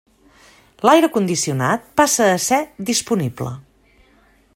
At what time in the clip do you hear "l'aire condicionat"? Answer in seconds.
0.87-1.85